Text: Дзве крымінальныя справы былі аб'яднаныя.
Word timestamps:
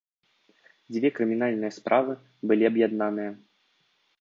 Дзве 0.95 1.11
крымінальныя 1.17 1.75
справы 1.77 2.11
былі 2.53 2.63
аб'яднаныя. 2.71 3.31